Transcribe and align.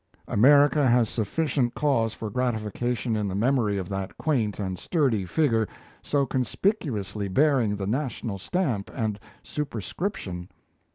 America 0.27 0.87
has 0.87 1.07
sufficient 1.09 1.75
cause 1.75 2.11
for 2.11 2.31
gratification 2.31 3.15
in 3.15 3.27
the 3.27 3.35
memory 3.35 3.77
of 3.77 3.87
that 3.87 4.17
quaint 4.17 4.57
and 4.57 4.79
sturdy 4.79 5.27
figure 5.27 5.67
so 6.01 6.25
conspicuously 6.25 7.27
bearing 7.27 7.75
the 7.75 7.85
national 7.85 8.39
stamp 8.39 8.89
and 8.95 9.19
superscription. 9.43 10.49